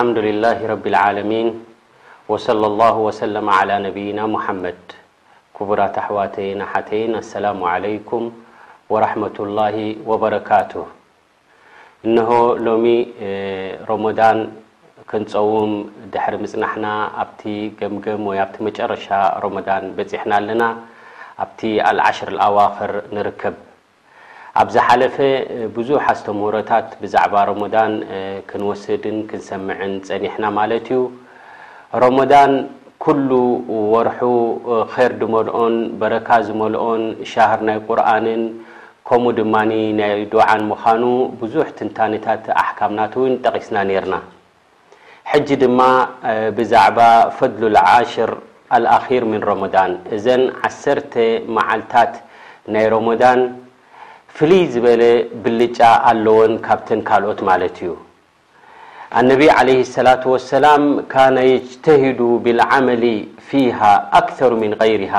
[0.04, 1.32] له عم
[2.48, 4.80] صلى الله وسلم على ነيና محመድ
[5.56, 8.24] كቡራት ኣحዋተይ ሓተይን ኣلسላم علኩም
[8.92, 9.76] ورحمة الله
[10.10, 10.72] وበረካቱ
[12.06, 12.16] እن
[12.66, 12.86] ሎሚ
[13.90, 14.38] ሮሞዳን
[15.10, 15.72] ክንፀውም
[16.12, 16.86] ድሕሪ ምፅናحና
[17.22, 17.42] ኣብቲ
[17.80, 19.06] ገምገም ወ ኣቲ መጨረሻ
[19.42, 20.62] ረን በحና ኣለና
[21.44, 21.60] ኣብቲ
[21.90, 23.54] ኣልዓሽር لأዋክር ንርከብ
[24.60, 25.16] ኣብዝ ሓለፈ
[25.76, 27.92] ብዙሕ ኣስተምሁሮታት ብዛዕባ ሮሞዳን
[28.48, 31.00] ክንወስድን ክንሰምዐን ፀኒሕና ማለት እዩ
[32.04, 32.52] ሮሞዳን
[33.04, 33.20] ኩل
[33.92, 34.20] ወርሑ
[34.94, 37.02] ከር ድመልኦን በረካ ዝመልኦን
[37.32, 38.42] ሻር ናይ ቁርኣንን
[39.10, 39.54] ከምኡ ድማ
[40.00, 41.02] ናይ ድዓን ምዃኑ
[41.42, 44.14] ብዙሕ ትንታነታት ኣحካምናት ው ጠቂስና ነርና
[45.30, 45.80] ሕጂ ድማ
[46.58, 46.98] ብዛዕባ
[47.38, 47.62] ፈድሉ
[47.94, 48.32] ዓሽር
[48.80, 51.14] ኣልኣር ምን ሮመዳን እዘን ዓሰርተ
[51.56, 52.12] መዓልታት
[52.74, 53.40] ናይ ሮሞዳን
[54.40, 55.02] ፍልይ ዝበለ
[55.44, 55.78] ብልጫ
[56.10, 57.88] ኣለዎን ካብተን ካልኦት ማለት እዩ
[59.20, 63.02] ኣነቢ ዓለ ሰላት ወሰላም ካና የጅተሂዱ ብልዓመሊ
[63.48, 63.78] ፊሃ
[64.18, 65.14] ኣክሰሩ ምን غይርሃ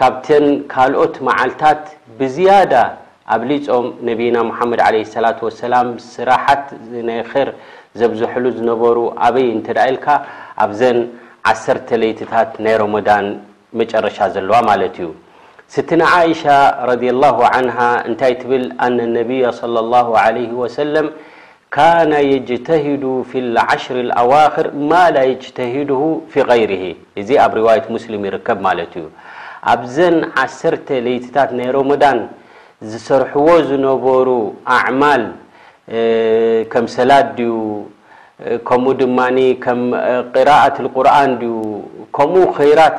[0.00, 1.82] ካብተን ካልኦት መዓልታት
[2.18, 2.74] ብዝያዳ
[3.36, 6.66] ኣብ ሊፆም ነቢና ሙሓመድ ዓለ ሰላት ወሰላም ስራሓት
[7.10, 7.48] ናይ ኸር
[8.02, 10.06] ዘብዝሕሉ ዝነበሩ ኣበይ እንተዳ ኢልካ
[10.64, 10.98] ኣብዘን
[11.52, 13.28] ዓሰርተ ለይትታት ናይ ሮመዳን
[13.80, 15.10] መጨረሻ ዘለዋ ማለት እዩ
[15.76, 16.56] ستن عئشة
[16.92, 17.76] رضي الله عنه
[18.94, 21.06] ن النبي صلى الله عليه وسلم
[21.78, 26.84] كان يجتهد في العشر الأواخر ما لا يجتهده في غيره
[27.60, 28.42] رواية مسلم يرب
[28.92, 28.96] ت
[29.72, 30.60] ኣبزن عس
[31.06, 32.18] ليتታت ي رمدان
[32.90, 34.28] ዝسرحو زنبر
[34.76, 35.22] أعمال
[36.72, 37.40] كمسلت د
[39.66, 39.82] كم
[40.36, 41.30] قراءة القرآن
[42.16, 42.98] كم خيرت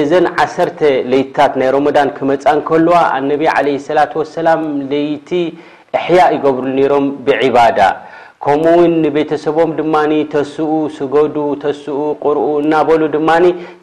[0.00, 0.80] እዘን ዓሰርተ
[1.10, 5.30] ለይትታት ናይ ሮመዳን ክመፃ እከልዋ ኣነቢ ለ ላة ሰላም ለይቲ
[5.98, 7.78] እሕያ ይገብሩ ነሮም ብዒባዳ
[8.44, 9.94] ከምኡውን ንቤተሰቦም ድማ
[10.34, 13.28] ተስኡ ስገዱ ተስኡ ቁርኡ እናበሉ ድማ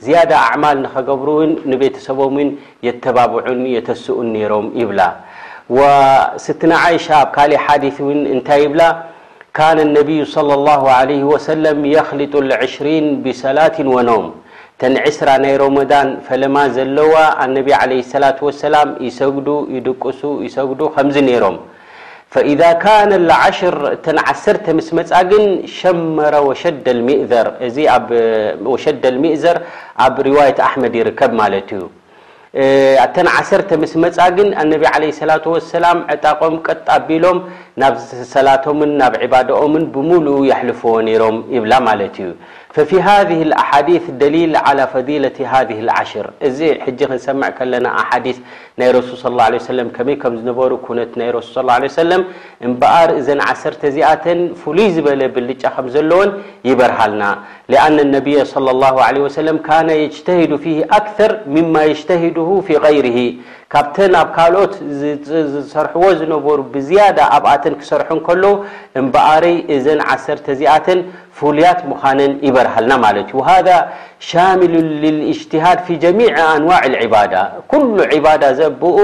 [0.05, 2.49] ዝያደ ኣዕማል ንኸገብሩውን ንቤተሰቦም ን
[2.87, 4.99] የተባብዑን የተስኡን ነሮም ይብላ
[6.45, 8.81] ስትነ ይሻ ኣብ ካሊእ ሓዲث ው እንታይ ይብላ
[9.57, 10.37] ካነ ነቢዩ ص
[11.47, 14.25] ሰም የክሊጡ 2ሽሪን ብሰላት ወኖም
[14.81, 17.13] ተን ዒስራ ናይ ሮመዳን ፈለማ ዘለዋ
[17.43, 21.55] ኣነቢ ع ስላة وሰላም ይሰግዱ ይድቅሱ ይሰግዱ ከምዚ ነይሮም
[22.33, 23.59] ፈኢذ ካነ ዓሽ
[23.95, 25.43] እተ ዓሰርተ ምስ መጻ ግን
[25.77, 27.77] ሸመረ ወሸደሚእዘር እዚ
[28.73, 29.57] ወሸደልሚእዘር
[30.05, 31.81] ኣብ ርዋየት ኣሕመድ ይርከብ ማለት እዩ
[33.17, 34.83] ተን ዓተ ምስ መጻ ግን ነቢ
[35.31, 37.39] ላة وሰላም ዕጣቆም ቀ ኣቢሎም
[37.83, 37.95] ናብ
[38.35, 42.29] ሰላቶምን ናብ ዒባድኦምን ብሙሉ የሕልፍዎ ነይሮም ይብላ ማለት እዩ
[42.73, 46.59] ففي هذه الحاديث دليل على فضيلة هذه العشر ዚ
[47.27, 47.47] سمع
[48.09, 48.25] حاث
[48.81, 49.29] رسل صى
[49.69, 50.15] له عيه
[50.85, 52.17] كن رسل صى ه عيه
[52.71, 52.93] م بر
[53.49, 54.25] ع زت
[54.61, 54.79] فل
[55.19, 55.63] ل بلጫ
[56.19, 56.21] و
[56.69, 57.23] يبرهلና
[57.73, 63.17] لأن النبي صى الله عه سم كان يجتهد فيه أكثر مما يجتهده في غيره
[63.73, 64.73] ካብተ ኣብ ካልኦት
[65.53, 68.43] ዝሰርሕዎ ዝነሩ ብዝያዳ ኣብኣተን ክሰርሑ ከሎ
[68.99, 69.43] እምበር
[69.75, 70.99] እዘን ዓሰተ ዚኣተን
[71.39, 73.67] ፍሉያት ምዃነን ይበርሃልና ማ እዩ ሃذ
[74.29, 74.73] ሻሚሉ
[75.41, 76.71] ጅትሃድ ጀሚع ኣንዋ
[77.13, 77.33] ባዳ
[77.71, 77.85] ኩሉ
[78.25, 78.97] ባዳ ዘብኡ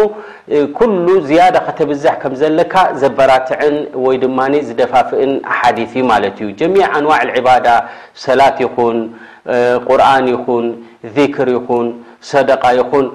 [0.79, 0.81] ኩ
[1.29, 2.73] ዝያደ ከተብዝሕ ከምዘለካ
[3.03, 3.75] ዘበራትዕን
[4.05, 4.39] ወ ድማ
[4.69, 7.13] ዝደፋፍእን ሓዲ እ ማ ዩ ጀሚ ኣንዋ
[7.49, 7.67] ባዳ
[8.25, 8.99] ሰላት ይኹን
[9.87, 10.65] ቁርን ይኹን
[11.19, 11.87] ذክር ይኹን
[12.29, 13.05] ሰደቃ ይኹን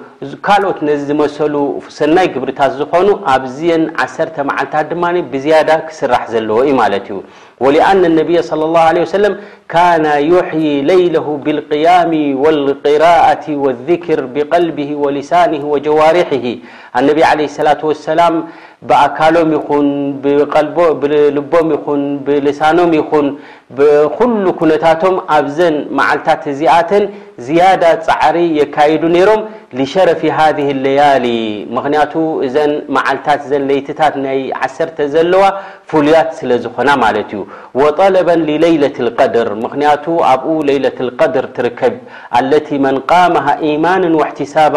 [0.47, 1.55] ካልኦት ነ ዝመሰሉ
[1.99, 7.19] ሰናይ ግብርታት ዝኾኑ ኣብዚን 1ተ መዓልታት ድማ ብዝያዳ ክስራሕ ዘለዎ ማለት እዩ
[7.65, 9.31] ولአن ነብ ص لله ه
[9.73, 10.49] ካن يح
[10.91, 12.13] ለيله بالقያሚ
[12.43, 16.45] والقራءة والذكር بقلبه وሊሳንه وጀዋርحه
[17.07, 17.31] ነ ع
[17.73, 18.21] ة وሰላ
[19.17, 19.37] ካሎ
[21.39, 21.67] ልቦም
[22.03, 23.29] ን ልሳኖ ይን
[24.43, 26.29] ل كነታቶም ኣብዘን መዓልታ
[26.61, 27.05] ዚተን
[27.47, 29.41] ዝያዳ ፃዕሪ የካዱ ሮም
[29.79, 31.27] لشረፊ ሃذه اለያሊ
[32.13, 32.23] ቱ
[33.09, 33.29] ዓልታ
[33.89, 34.01] ትታ
[34.63, 35.45] ዓተ ዘለዋ
[35.91, 36.89] ፍሉያት ስለዝኾና
[37.37, 37.41] ዩ
[37.81, 39.49] وطለب ሌيለة الድር
[40.31, 41.95] ኣብ ሌለة الድر ትርከብ
[42.51, 42.53] ለ
[42.85, 43.35] መنقم
[43.71, 44.03] يማን
[44.75, 44.77] ባ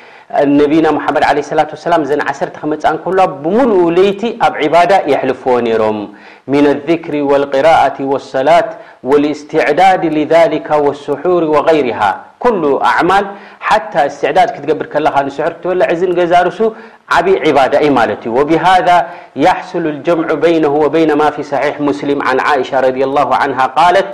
[0.61, 2.83] ነቢና محመድ عه ላة وላ ዘ ዓሰተ መፃ
[3.43, 5.99] ብምል ለይቲ ኣብ عባዳ የحልፎዎ ነይሮም
[6.51, 8.69] ن الذكሪ والقرءة والሰላት
[9.09, 13.25] والاستعداد لذلك والسحور وغيرها كل اعمال
[13.67, 15.07] حتى استعداد تقبر ل
[16.19, 16.59] نسرارس
[17.25, 17.89] بي عبادةي
[18.21, 18.97] ت وبهذا
[19.47, 22.37] يحصل الجمع بينه وبين ما في صحيح مسلم عن
[22.69, 24.09] شةرضالله عنها الت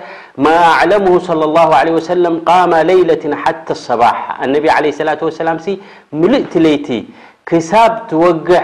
[0.46, 4.60] ما أعلمه صى اللهعليهوسلم قام ليلة حتى الصباحني
[4.98, 5.58] ليلةوسلم
[6.24, 6.88] ملت ليت
[7.50, 8.64] كاب توح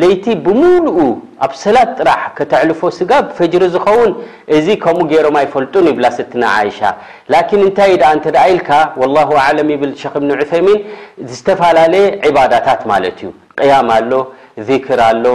[0.00, 0.98] ለይቲ ብሙሉኡ
[1.44, 4.12] ኣብ ሰላት ጥራሕ ከተዕልፎ ስጋ ፈጅሪ ዝኸውን
[4.56, 6.80] እዚ ከምኡ ገይሮም ኣይፈልጡን ይብላ ስቲና ይሻ
[7.32, 8.70] ላኪን እንታይ እንተ ኢልካ
[9.16, 10.78] ላ ኣለም ይብል ሸክብኒ ዑሚን
[11.32, 13.28] ዝተፈላለየ ዕባዳታት ማለት እዩ
[13.58, 14.12] ቅያም ኣሎ
[14.86, 15.26] ክር ኣሎ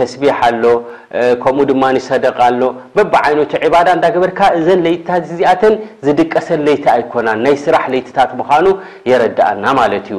[0.00, 0.64] ተስቢሕ ኣሎ
[1.44, 2.62] ከምኡ ድማሰደቃ ኣሎ
[2.96, 5.74] በብዓይነቱ ባዳ እዳገበርካ እዘን ለይቲታት ዝዚኣተን
[6.06, 8.66] ዝድቀሰን ለይቲ ኣይኮናን ናይ ስራሕ ለይቲታት ምዃኑ
[9.10, 10.18] የረዳአና ማለት እዩ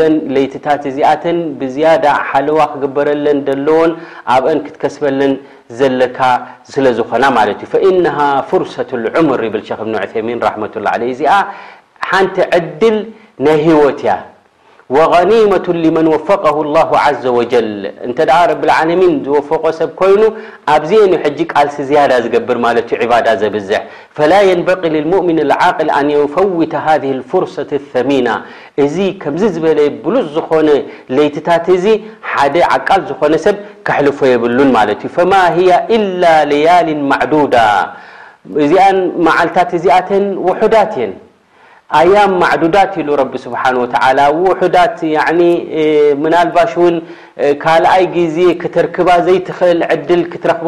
[0.35, 3.91] ለይቲታት እዚኣትን ብዝያዳ ሓልዋ ክግበረለን ደለዎን
[4.35, 5.33] ኣብአን ክትከስበለን
[5.79, 6.19] ዘለካ
[6.73, 8.17] ስለ ዝኮና ማለት እዩ ፈእናሃ
[8.49, 11.33] ፍርሳة ዑምር ብል ሸክ እብን ዑሚን ራመةላه عለ እዚኣ
[12.09, 12.97] ሓንቲ ዕድል
[13.45, 14.11] ናይ ሂወት እያ
[14.95, 18.79] وغنمة لمن وفقه الله عز وج እ ع
[19.41, 20.21] ዝቆ ሰብ ኮይኑ
[20.75, 20.91] ኣብዚ
[21.53, 22.57] ቃልሲ ዝያ ዝገብር
[23.41, 23.81] ዘብዝح
[24.17, 28.37] فل ينبق للمؤمن العقል ن يፈوተ هذه الفርصة الثሚናة
[28.83, 29.23] እዚ ከ
[29.53, 30.69] ዝለ ብሉፅ ዝኮነ
[31.15, 31.85] ለيቲታት ዚ
[32.53, 33.55] ደ ዓቃል ዝኮነ ሰብ
[33.97, 34.69] ሕልፎ የብሉን
[35.05, 35.57] ዩ فማ ه
[35.95, 36.21] إل
[36.51, 37.55] ለያل معدوዳ
[38.63, 38.83] እዚአ
[39.27, 39.97] መዓልታት እዚኣ
[40.73, 41.11] ዳት የን
[41.99, 42.93] ኣያ معدዳت
[43.43, 44.99] ስه و حዳት
[46.33, 46.73] ናባሽ
[47.63, 48.03] ካኣይ
[48.35, 48.37] ዜ
[48.75, 49.27] ትርክባ ዘ
[50.07, 50.67] ድል ትረክበ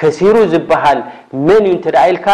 [0.00, 0.98] ከሲሩ ዝበሃል
[1.46, 2.26] መን እዩ እንተደ ኢልካ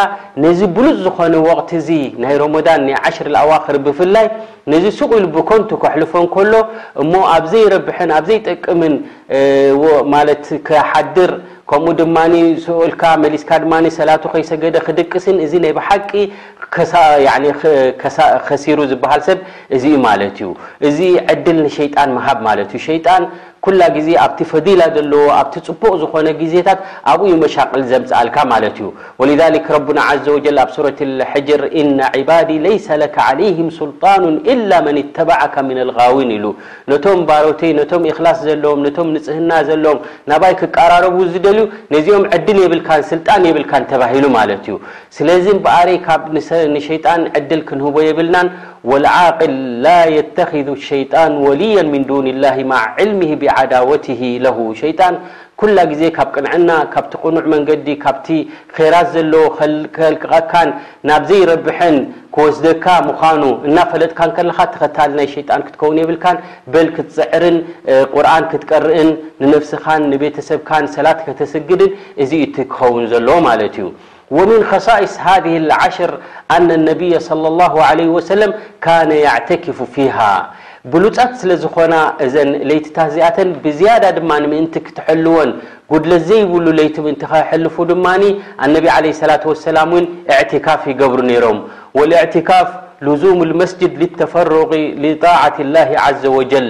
[0.44, 1.88] ነዚ ብሉፅ ዝኾነ ወቅት እዚ
[2.22, 4.26] ናይ ሮሞዳን ናይ ዓሽር ኣዋክር ብፍላይ
[4.72, 6.52] ነዚ ስቁ ኢሉ ኮንቱ ከሕልፎን ከሎ
[7.02, 8.94] እሞ ኣብዘይረብሐን ኣብዘይጠቅምን
[10.14, 10.28] ማለ
[10.68, 11.32] ከሓድር
[11.70, 16.10] ከምኡ ድማ ልካ መሊስካ ድማ ሰላቱ ከይሰገደ ክድቅስን እዚ ናይ ብሓቂ
[18.48, 19.38] ከሲሩ ዝበሃል ሰብ
[19.76, 20.50] እዙኡ ማለት እዩ
[20.88, 20.98] እዚ
[21.34, 23.06] ዕድል ንሸጣን መሃብ ማለት ዩሸጣ
[23.64, 26.78] ኩላ ግዜ ኣብቲ ፈዲላ ዘለዎ ኣብቲ ፅቡቕ ዝኾነ ጊዜታት
[27.10, 28.86] ኣብኡ መሻቅል ዘምፅአልካ ማለት እዩ
[29.20, 34.98] ወሊሊ ረና ዘ ወጀል ኣብ ሱረት ልሕጅር ኢና ዕባዲ ለይሰ ለከ ዓለይህም ስልጣኑን ኢላ መን
[35.18, 36.44] ተበዓካ ምን ልغውን ኢሉ
[36.92, 40.00] ነቶም ባሮተይ ነቶም እክላስ ዘለዎም ነቶም ንፅህና ዘለዎም
[40.32, 41.64] ናባይ ክቀራረቡ ዝደልዩ
[41.96, 44.76] ነዚኦም ዕድል የብልካን ስልጣን የብልካን ተባሂሉ ማለት እዩ
[45.18, 46.24] ስለዚ በኣረይ ካብ
[46.76, 48.48] ንሸጣን ዕድል ክንህቦ የብልናን
[48.90, 54.06] ወልዓቅል ላ የተኽذ ሸይጣን ወልያ ምን ዱን ላ ማዓ ዕልም ብዓዳዋቲ
[54.44, 55.14] ለሁ ሸይጣን
[55.60, 58.26] ኩላ ግዜ ካብ ቅንዕና ካብቲ ቁኑዕ መንገዲ ካብቲ
[58.76, 59.44] ኼራት ዘለዎ
[59.96, 60.68] ከልቅቐካን
[61.10, 61.96] ናብዘይረብሐን
[62.36, 66.38] ክወስደካ ምዃኑ እናፈለጥካን ከለካ ተኸታል ናይ ሸጣን ክትከውን የብልካን
[66.74, 67.58] በል ክትፅዕርን
[68.14, 69.10] ቁርኣን ክትቀርእን
[69.44, 71.92] ንነፍስኻን ንቤተሰብካን ሰላት ከተሰግድን
[72.24, 73.86] እዚ እቲ ክኸውን ዘለ ማለት እዩ
[74.36, 76.10] ومن خصائص هذه العشر
[76.56, 78.50] أن النبي صلى الله عليه وسلم
[78.88, 80.28] كان يعتكف فيها
[80.92, 81.18] بلت
[81.50, 81.92] ل ዝኮن
[82.70, 83.16] ليت ز
[83.64, 84.16] بزيدة
[84.52, 85.36] ن تحلو
[85.90, 85.94] ق
[86.28, 88.28] زيل يت حلف ني
[88.62, 88.84] عله
[89.24, 91.58] اللة ولسلم ن اعتكاف يبر نرم
[91.98, 92.68] والاعتكاف
[93.06, 94.70] لزوم المسجد للتفرق
[95.04, 96.68] لطاعة الله عز وجل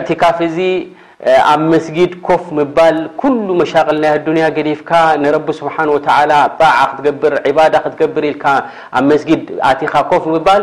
[0.00, 0.40] اتف
[1.72, 4.48] مسجد كف مبل كل مشاقل ي لدنيا
[4.80, 4.92] فك
[5.24, 6.30] نرب سبحانه وعل
[6.60, 8.24] طاعة تقبر عبادة تقبر
[9.10, 9.40] مسجد
[9.92, 10.62] كف مبل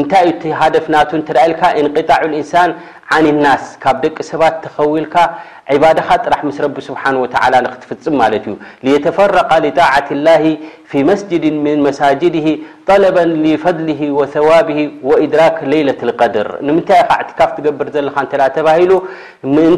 [0.00, 0.28] እንታይ
[0.60, 1.50] ሃደፍ ና ተል
[1.80, 2.70] اንقጣع ኢንሳን
[3.12, 5.14] عን الናስ ካብ ደቂ ሰባት ተኸውልካ
[5.74, 7.14] عባድኻ ጥራሕ ምስ ረ ስሓه
[7.72, 8.54] ክትፍፅም ማት ዩ
[8.86, 10.44] ليተፈረق لጣعት الላه
[10.90, 12.34] ፊ መስጅድ ን መሳጅድ
[13.02, 13.06] ለ
[13.62, 13.88] ፈضሊ
[14.34, 14.68] ثዋብ
[15.32, 16.02] ድራክ ሌለት
[16.34, 18.92] ድር ንምንታይ ኢካ ትካፍ ትገብር ዘለካ ተባሂሉ
[19.54, 19.74] ምእን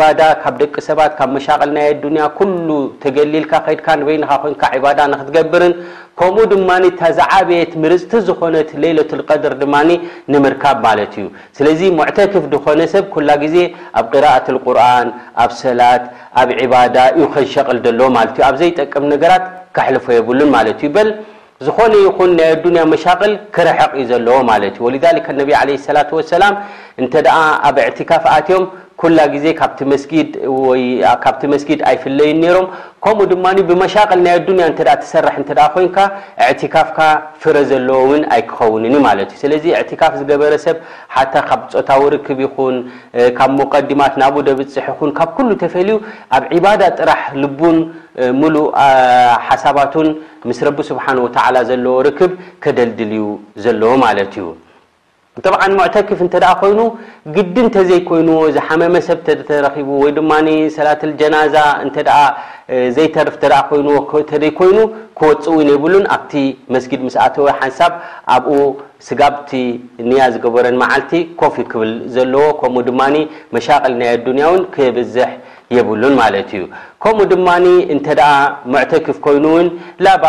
[0.00, 2.26] ባዳ ካብ ደቂ ሰባት ካብ መሻቀልና ዱንያ
[3.04, 4.30] ተገሊልካ ከድካ ንበይካ
[4.78, 5.74] ን ዳ ንክትገብርን
[6.20, 9.10] ከምኡ ድማ ታዛዓብየት ርፅቲ ዝኮነት ሌለት
[9.42, 9.74] ድር ድማ
[10.32, 11.26] ንምርካብ ማለት እዩ
[11.56, 13.56] ስለዚ ሙተክፍ ድኮነ ሰብ ላ ግዜ
[14.00, 15.08] ኣብ ራት ቁርን
[15.44, 16.04] ኣብ ሰላት
[16.40, 18.02] ኣብ ባዳ ዩ ከንሸቅል ሎ
[18.62, 19.04] ዘጠቅም
[19.76, 21.08] ካሕልፎ የብሉን ማለት ዩ በል
[21.66, 26.54] ዝኾነ ይኹን ናይ ኣዱንያ መሻቅል ክረሐቕ ዩ ዘለዎ ማለት እዩ ወሊذሊከ ነቢ عለه ሰላة وሰላም
[27.00, 27.28] እንተ ደ
[27.68, 28.64] ኣብ ኤዕትካፍ ኣትዮም
[29.00, 32.66] ኩላ ግዜ ካብቲ መስጊድ ኣይፍለይን ነሮም
[33.04, 34.66] ከምኡ ድማ ብመሻቀል ናይ ኣዱንያ
[35.00, 35.98] ተሰራሕ እ ኮይንካ
[36.50, 36.98] ዕትካፍካ
[37.42, 40.76] ፍረ ዘለዎ ውን ኣይክኸውን ማለት እዩ ስለዚ ትካፍ ዝገበረ ሰብ
[41.16, 42.76] ሓታ ካብ ፆታዊ ርክብ ይኹን
[43.40, 45.96] ካብ ሙቀዲማት ንብ ደብፅ ይን ካብ ኩሉ ተፈልዩ
[46.38, 47.76] ኣብ ዕባዳ ጥራሕ ልቡን
[48.42, 48.68] ሙሉእ
[49.48, 50.08] ሓሳባቱን
[50.50, 51.36] ምስ ረቢ ስብሓ ወተ
[51.70, 52.32] ዘለዎ ርክብ
[52.64, 53.24] ከደልድልዩ
[53.66, 54.46] ዘለዎ ማለት እዩ
[55.44, 56.78] ጠብዓ ሙዕተክፍ እንተ ኮይኑ
[57.36, 60.30] ግዲ እንተዘይኮይኑዎ ዝሓመመሰብ ተረኪቡ ወይ ድማ
[60.76, 61.54] ሰላተጀናዛ
[62.74, 63.98] እ ዘይተርፍ ተ ኮይዎ
[64.30, 64.78] ተደይኮይኑ
[65.18, 66.32] ክወፅ እውን የብሉን ኣብቲ
[66.76, 67.92] መስጊድ ምስኣተወ ሓንሳብ
[68.34, 68.56] ኣብኡ
[69.08, 69.50] ስጋብቲ
[70.08, 71.12] ንያ ዝገበረን መዓልቲ
[71.42, 73.00] ኮፍ ክብል ዘለዎ ከምኡ ድማ
[73.56, 75.30] መሻቅል ናይ ኣዱንያ ውን ክብዝሕ
[75.76, 76.64] የብሉን ማለት እዩ
[77.04, 77.48] ከምኡ ድማ
[78.74, 79.66] መተክፍ ኮይኑውን
[80.04, 80.24] ላእ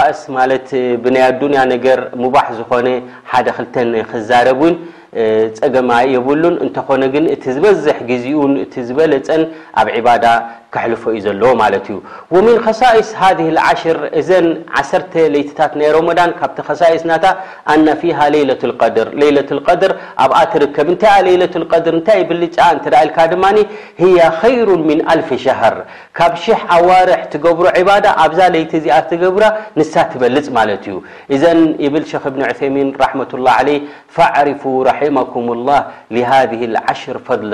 [1.63, 1.97] ኣያ ገ
[2.33, 2.87] ባ ዝኾነ
[3.31, 3.75] ሓደ ክተ
[4.11, 4.51] ክረ
[5.59, 8.39] ፀገማ የብሉን እኾነ ግ ቲ ዝበዝሕ ግዜኡ
[8.87, 9.43] ዝበለፀን
[9.81, 9.87] ኣብ
[10.23, 10.27] ዳ
[10.73, 11.63] ክሕልፎ ዩ ዘለዎ ማ
[12.47, 13.93] ዩ ሳስ ሽ
[14.81, 15.57] 1 ሌታ
[16.19, 18.71] ዳ ካ ሳስ ሌ ድ
[19.81, 19.83] ድ
[20.25, 20.43] ኣኣ
[20.75, 23.27] ከብ ታሌ ታ ብጫ
[24.69, 25.33] ሩ ልፊ
[25.73, 25.77] ር
[27.07, 27.59] ር ትብሮ
[28.23, 28.39] ኣብዛ
[28.71, 28.87] ቲ ዚ
[29.93, 30.47] ሳ በልፅ
[30.91, 30.95] ዩ
[31.93, 32.87] ብ ش ብن عثሚን
[33.17, 33.77] حة الله عله
[34.15, 35.79] فعሪፉ رحمكም الله
[36.15, 37.53] لهذه الዓሽر فضل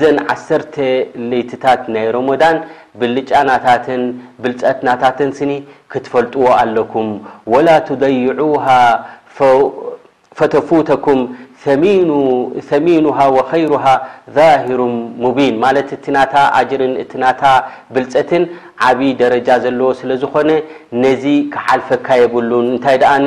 [0.00, 0.34] ذ ዓ
[1.30, 2.56] ለትታት ይ رዳን
[3.00, 3.50] ብልጫና
[4.42, 4.88] ብፀና
[5.48, 5.50] ኒ
[5.92, 7.08] ክትፈልጥዎ ኣለኩም
[7.52, 8.64] ول تضيعه
[10.38, 11.06] ፈተفተኩ
[11.64, 13.84] ሰሚኑሃ ወከይሩሃ
[14.36, 14.80] ዛሂሩ
[15.24, 17.42] ሙቢን ማለት እቲናታ ኣጅርን እቲናታ
[17.94, 18.44] ብልፀትን
[18.88, 20.50] ዓብዪ ደረጃ ዘለዎ ስለ ዝኮነ
[21.04, 23.26] ነዚ ክዓልፈካ የብሉን እንታይ ደኣኒ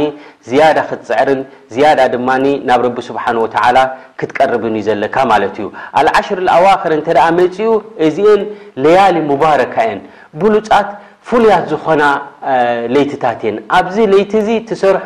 [0.50, 1.42] ዝያዳ ክትፅዕርን
[1.76, 2.30] ዝያዳ ድማ
[2.70, 3.78] ናብ ረቢ ስብሓን ወ ተላ
[4.22, 5.68] ክትቀርብን እዩ ዘለካ ማለት እዩ
[6.02, 7.08] ኣልዓሽር ኣዋክር እተ
[7.42, 7.72] መፂኡ
[8.08, 8.42] እዚአን
[8.86, 10.02] ለያሊ ሙባረካ የን
[10.42, 10.90] ብሉፃት
[11.30, 12.02] ፍሉያት ዝኾና
[12.94, 15.06] ለይቲታት እየን ኣብዚ ለይቲ እዙ ትሰርሖ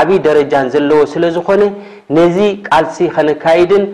[0.00, 1.62] ዓብይዪ ደረጃን ዘለዎ ስለዝኾነ
[2.16, 2.36] ነዚ
[2.68, 3.84] ቃልሲ ከነካይድን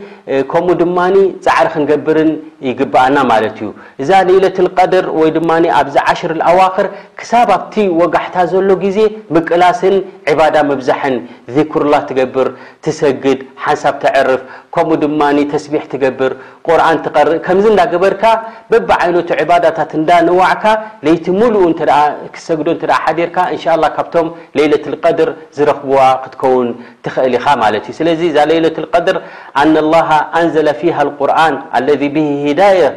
[0.53, 0.97] ከምኡ ድማ
[1.45, 2.31] ፃዕሪ ክንገብርን
[2.69, 3.69] ይግብኣና ማለት እዩ
[4.03, 6.87] እዛ ሌለት ቀድር ወይ ድማ ኣብዚ ዓሽር ኣዋክር
[7.21, 8.99] ክሳብ ኣብቲ ወጋሕታ ዘሎ ግዜ
[9.37, 9.97] ምቅላስን
[10.33, 11.17] ዕባዳ መብዛሕን
[11.57, 12.49] ذክሩላ ትገብር
[12.87, 14.43] ትሰግድ ሓንሳብ ትዕርፍ
[14.77, 15.21] ከምኡ ድማ
[15.55, 16.33] ተስቢሕ ትገብር
[16.67, 18.25] ቁርን ትርእ ከምዚ እዳገበርካ
[18.71, 20.65] በብዓይነቱ ባዳታት እዳነዋዕካ
[21.07, 21.55] ለይቲ ሙሉ
[22.37, 22.69] ክሰግዶ
[23.05, 23.39] ሓዲርካ
[23.83, 24.29] ን ካቶም
[24.59, 24.85] ሌለት
[25.19, 26.85] ድር ዝረክቡ وتكون
[27.17, 29.23] لمالتي سلزيذ ليلة القدر
[29.57, 32.97] أن الله أنزل فيها القرآن الذي به هداية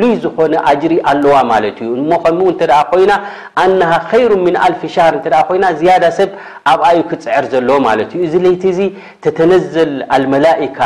[0.01, 3.11] ሉይ ዝኾነ ኣጅሪ ኣለዋ ማለት እዩ እሞከም እንተደኣ ኮይና
[3.63, 6.29] ኣናሃ ከይሩ ምን አልፊሻር እተደ ኮይና ዝያዳ ሰብ
[6.73, 8.79] ኣብኣዩ ክፅዕር ዘለዎ ማለት እዩ እዚ ለይቲ እዙ
[9.25, 10.79] ተተነዘል ኣልመላኢካ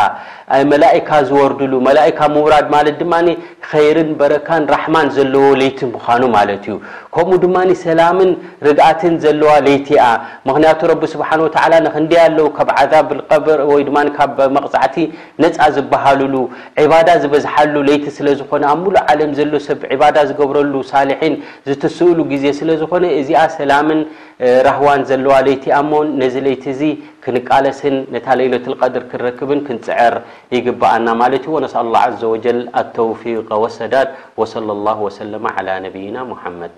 [0.72, 3.14] መላእካ ዝወርዱሉ መላእካ ምውራድ ማለት ድማ
[3.70, 6.76] ኸይርን በረካን ራሕማን ዘለዎ ለይቲ ምዃኑ ማለት እዩ
[7.16, 8.30] ከምኡ ድማ ሰላምን
[8.68, 10.02] ርግኣትን ዘለዋ ለይቲያ
[10.48, 10.80] ምክንያቱ
[11.14, 11.30] ስብሓ
[11.96, 13.90] ክንደ ኣለው ካብ ር ወድ
[14.56, 14.96] መቅፃዕቲ
[15.44, 16.36] ነፃ ዝበሃልሉ
[16.94, 19.80] ባዳ ዝበዝሓሉ ለይቲ ስለዝኾነ ኣብ ምሉ ዓለም ዘሎሰብ
[20.16, 21.36] ዳ ዝገብረሉ ሳሊን
[21.70, 24.02] ዝትስእሉ ግዜ ስለዝኮነ እዚኣ ሰላምን
[24.68, 25.78] ራህዋን ዘለዋ ይቲያ
[26.22, 26.82] ነዚ ለይቲ እዚ
[27.24, 30.16] ክንቃለስን ነታ ይሎት ድር ክንረክብን ክንፅዕር
[30.58, 31.30] ይግበኣና ማ
[31.64, 31.76] ነስ
[32.82, 33.22] ኣተፊ
[33.64, 34.10] ወሰዳድ
[34.54, 35.22] ሰ
[36.02, 36.78] ነይና ሓመድ